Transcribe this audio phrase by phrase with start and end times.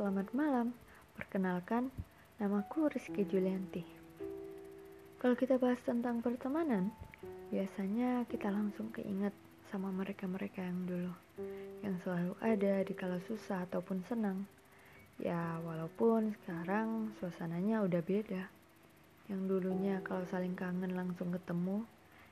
[0.00, 0.72] selamat malam.
[1.12, 1.92] Perkenalkan,
[2.40, 3.84] namaku Rizky Julianti.
[5.20, 6.88] Kalau kita bahas tentang pertemanan,
[7.52, 9.36] biasanya kita langsung keinget
[9.68, 11.12] sama mereka-mereka yang dulu,
[11.84, 14.48] yang selalu ada di kala susah ataupun senang.
[15.20, 18.48] Ya, walaupun sekarang suasananya udah beda.
[19.28, 21.84] Yang dulunya kalau saling kangen langsung ketemu,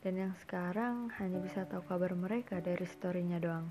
[0.00, 3.68] dan yang sekarang hanya bisa tahu kabar mereka dari storynya doang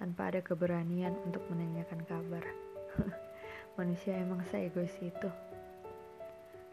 [0.00, 2.73] tanpa ada keberanian untuk menanyakan kabar.
[3.78, 5.30] Manusia emang seegois itu.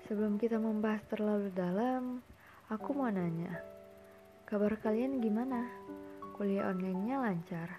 [0.05, 2.20] Sebelum kita membahas terlalu dalam,
[2.67, 3.55] aku mau nanya,
[4.44, 5.63] kabar kalian gimana?
[6.35, 7.70] Kuliah online-nya lancar?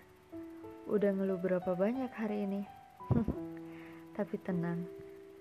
[0.88, 2.62] Udah ngeluh berapa banyak hari ini?
[4.16, 4.80] Tapi tenang,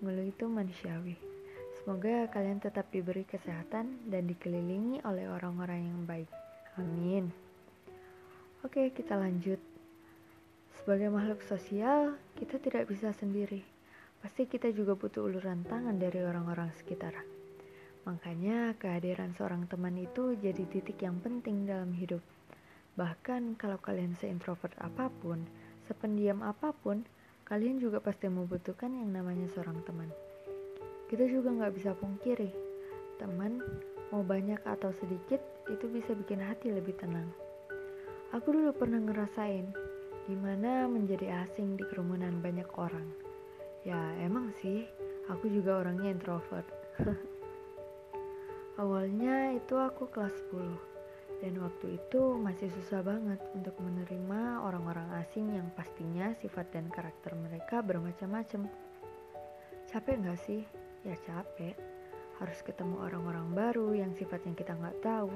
[0.03, 1.15] ngeluh itu manusiawi.
[1.81, 6.29] Semoga kalian tetap diberi kesehatan dan dikelilingi oleh orang-orang yang baik.
[6.77, 7.31] Amin.
[8.61, 9.70] Oke, kita lanjut.
[10.81, 13.61] Sebagai makhluk sosial, kita tidak bisa sendiri.
[14.17, 17.13] Pasti kita juga butuh uluran tangan dari orang-orang sekitar.
[18.09, 22.25] Makanya kehadiran seorang teman itu jadi titik yang penting dalam hidup.
[22.97, 25.45] Bahkan kalau kalian seintrovert apa pun,
[25.85, 27.05] sependiam apa pun,
[27.45, 30.09] kalian juga pasti membutuhkan yang namanya seorang teman.
[31.13, 32.49] Kita juga nggak bisa pungkiri,
[33.21, 33.61] teman
[34.09, 37.29] mau banyak atau sedikit itu bisa bikin hati lebih tenang.
[38.33, 39.90] Aku dulu pernah ngerasain
[40.29, 43.09] Gimana menjadi asing di kerumunan banyak orang?
[43.81, 44.85] Ya emang sih,
[45.25, 46.67] aku juga orangnya introvert.
[48.81, 50.91] Awalnya itu aku kelas 10
[51.41, 57.33] dan waktu itu masih susah banget untuk menerima orang-orang asing yang pastinya sifat dan karakter
[57.33, 58.69] mereka bermacam-macam.
[59.89, 60.61] Capek gak sih?
[61.01, 61.73] Ya capek.
[62.37, 65.33] Harus ketemu orang-orang baru yang sifatnya kita nggak tahu.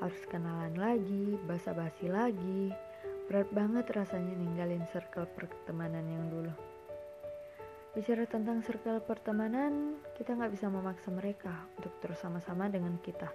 [0.00, 2.72] Harus kenalan lagi, basa-basi lagi,
[3.26, 6.54] Berat banget rasanya ninggalin circle pertemanan yang dulu.
[7.90, 13.26] Bicara tentang circle pertemanan, kita nggak bisa memaksa mereka untuk terus sama-sama dengan kita.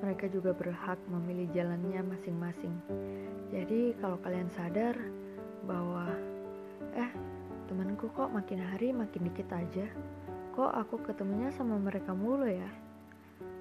[0.00, 2.72] Mereka juga berhak memilih jalannya masing-masing.
[3.52, 4.96] Jadi kalau kalian sadar
[5.68, 6.08] bahwa,
[6.96, 7.12] eh
[7.68, 9.84] temanku kok makin hari makin dikit aja,
[10.56, 12.72] kok aku ketemunya sama mereka mulu ya?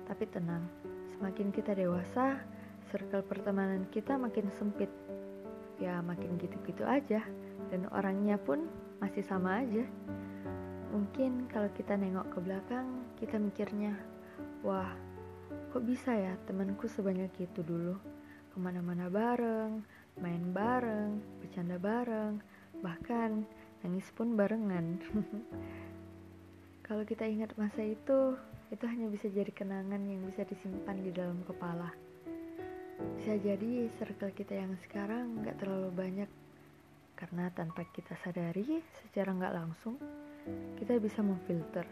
[0.08, 0.64] Tapi tenang,
[1.20, 2.40] semakin kita dewasa,
[2.94, 4.94] circle pertemanan kita makin sempit.
[5.82, 7.26] Ya makin gitu-gitu aja.
[7.74, 8.70] Dan orangnya pun
[9.02, 9.82] masih sama aja.
[10.94, 13.98] Mungkin kalau kita nengok ke belakang kita mikirnya
[14.62, 14.94] wah
[15.74, 17.98] kok bisa ya temanku sebanyak itu dulu?
[18.54, 19.82] Ke mana-mana bareng
[20.22, 22.38] main bareng bercanda bareng
[22.86, 23.42] bahkan
[23.82, 25.02] nangis pun barengan.
[26.86, 28.38] Kalau kita ingat masa itu
[28.70, 32.13] itu hanya bisa jadi kenangan yang bisa disimpan di dalam kepala
[33.20, 36.30] bisa jadi circle kita yang sekarang nggak terlalu banyak
[37.20, 39.96] karena tanpa kita sadari secara nggak langsung
[40.76, 41.88] kita bisa memfilter,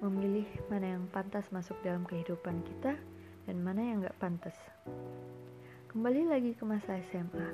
[0.00, 2.96] memilih mana yang pantas masuk dalam kehidupan kita
[3.44, 4.56] dan mana yang nggak pantas.
[5.92, 7.48] Kembali lagi ke masa SMA,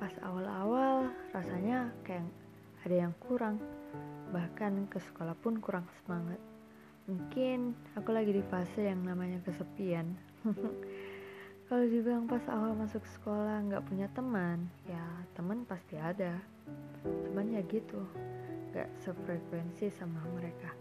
[0.00, 2.24] pas awal-awal rasanya kayak
[2.88, 3.60] ada yang kurang,
[4.32, 6.40] bahkan ke sekolah pun kurang semangat.
[7.04, 10.16] Mungkin aku lagi di fase yang namanya kesepian.
[11.68, 15.04] Kalau dibilang pas awal masuk sekolah nggak punya teman, ya
[15.36, 16.40] teman pasti ada.
[17.04, 18.08] Cuman ya gitu,
[18.72, 20.72] nggak sefrekuensi sama mereka.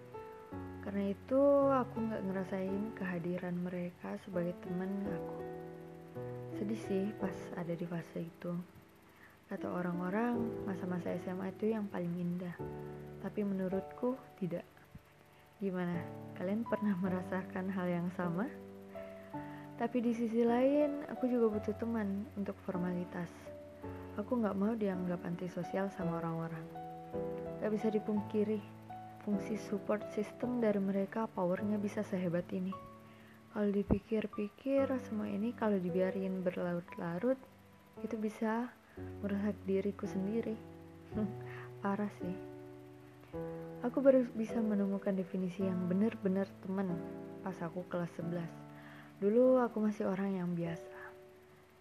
[0.87, 1.41] Karena itu
[1.75, 5.39] aku nggak ngerasain kehadiran mereka sebagai teman aku.
[6.55, 8.55] Sedih sih pas ada di fase itu.
[9.51, 12.55] Kata orang-orang, masa-masa SMA itu yang paling indah.
[13.19, 14.63] Tapi menurutku tidak.
[15.59, 15.99] Gimana?
[16.39, 18.47] Kalian pernah merasakan hal yang sama?
[19.77, 23.29] Tapi di sisi lain, aku juga butuh teman untuk formalitas.
[24.17, 26.65] Aku gak mau dianggap antisosial sama orang-orang.
[27.61, 28.57] Gak bisa dipungkiri,
[29.21, 32.73] fungsi support system dari mereka powernya bisa sehebat ini.
[33.53, 37.37] Kalau dipikir-pikir, semua ini kalau dibiarin berlarut-larut,
[38.01, 38.73] itu bisa
[39.21, 40.57] merusak diriku sendiri.
[41.85, 42.33] Parah sih.
[43.85, 46.97] Aku baru bisa menemukan definisi yang benar-benar teman
[47.45, 48.66] pas aku kelas 11
[49.17, 50.97] Dulu aku masih orang yang biasa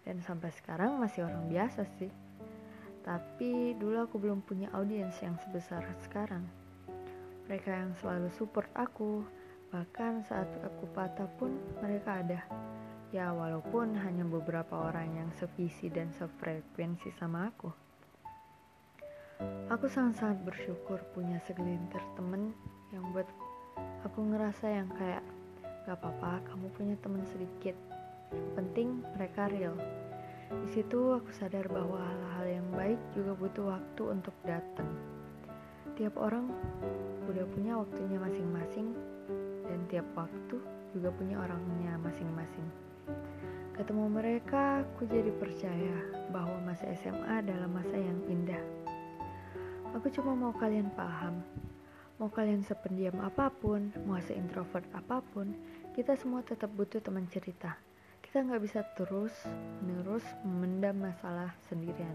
[0.09, 2.09] dan sampai sekarang masih orang biasa sih.
[3.05, 6.41] Tapi dulu aku belum punya audiens yang sebesar sekarang.
[7.45, 9.21] Mereka yang selalu support aku,
[9.69, 12.41] bahkan saat aku patah pun mereka ada.
[13.13, 17.69] Ya walaupun hanya beberapa orang yang sevisi dan sefrekuensi sama aku.
[19.69, 22.51] Aku sangat-sangat bersyukur punya segelintir temen
[22.89, 23.29] yang buat
[24.01, 25.21] aku ngerasa yang kayak
[25.87, 27.71] Gak apa-apa, kamu punya teman sedikit.
[28.35, 29.71] Yang penting mereka real.
[30.51, 34.91] Di situ aku sadar bahwa hal-hal yang baik juga butuh waktu untuk datang.
[35.95, 36.51] Tiap orang
[37.31, 38.91] udah punya waktunya masing-masing
[39.63, 40.59] dan tiap waktu
[40.91, 42.67] juga punya orangnya masing-masing.
[43.71, 45.95] Ketemu mereka, aku jadi percaya
[46.35, 48.59] bahwa masa SMA adalah masa yang indah.
[49.95, 51.39] Aku cuma mau kalian paham,
[52.17, 55.53] mau kalian sependiam apa pun, mau seintrovert apa pun,
[55.93, 57.77] kita semua tetap butuh teman cerita
[58.27, 59.31] kita nggak bisa terus
[59.81, 62.11] menerus memendam masalah sendirian.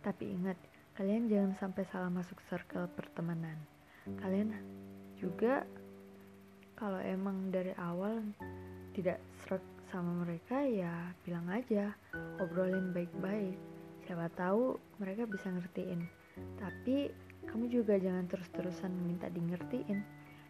[0.00, 0.56] Tapi ingat,
[0.96, 3.60] kalian jangan sampai salah masuk circle pertemanan.
[4.16, 4.56] Kalian
[5.20, 5.68] juga
[6.72, 8.24] kalau emang dari awal
[8.96, 9.60] tidak serak
[9.92, 11.92] sama mereka ya bilang aja,
[12.40, 13.60] obrolin baik-baik.
[14.08, 16.00] Siapa tahu mereka bisa ngertiin.
[16.56, 17.12] Tapi
[17.50, 20.00] kamu juga jangan terus-terusan minta di ngertiin.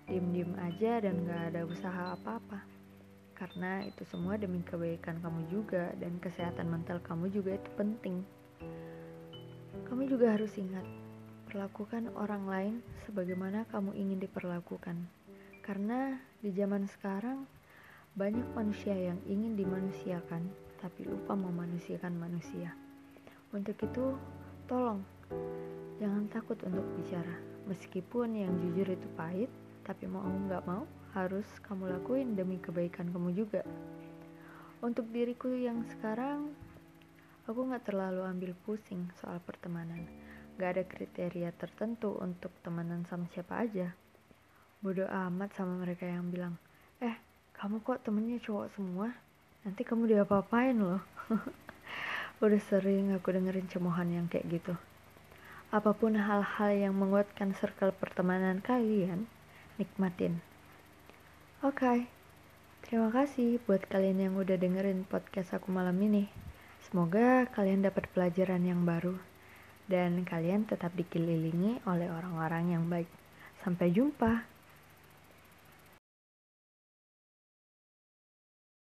[0.05, 2.81] Diem-diem aja dan gak ada usaha apa-apa
[3.41, 8.21] karena itu semua demi kebaikan kamu juga dan kesehatan mental kamu juga itu penting.
[9.89, 10.85] Kamu juga harus ingat,
[11.49, 12.75] perlakukan orang lain
[13.09, 15.01] sebagaimana kamu ingin diperlakukan.
[15.65, 17.49] Karena di zaman sekarang
[18.13, 20.45] banyak manusia yang ingin dimanusiakan
[20.77, 22.77] tapi lupa memanusiakan manusia.
[23.57, 24.21] Untuk itu,
[24.69, 25.01] tolong
[26.01, 27.37] jangan takut untuk bicara.
[27.69, 29.53] Meskipun yang jujur itu pahit,
[29.85, 33.63] tapi mau nggak mau harus kamu lakuin demi kebaikan kamu juga.
[34.81, 36.57] Untuk diriku yang sekarang,
[37.45, 40.09] aku gak terlalu ambil pusing soal pertemanan.
[40.57, 43.93] Gak ada kriteria tertentu untuk temenan sama siapa aja.
[44.81, 46.57] Bodoh amat sama mereka yang bilang,
[47.05, 47.13] eh
[47.61, 49.13] kamu kok temennya cowok semua?
[49.69, 51.05] Nanti kamu diapa-apain loh.
[52.41, 54.73] Udah sering aku dengerin cemohan yang kayak gitu.
[55.71, 59.31] Apa pun hal-hal yang menguatkan circle pertemanan kalian,
[59.79, 60.43] nikmatin.
[61.63, 61.99] Oke, okay.
[62.83, 66.27] terima kasih buat kalian yang udah dengerin podcast aku malam ini.
[66.83, 69.15] Semoga kalian dapat pelajaran yang baru
[69.87, 73.07] dan kalian tetap dikelilingi oleh orang-orang yang baik.
[73.63, 74.50] Sampai jumpa.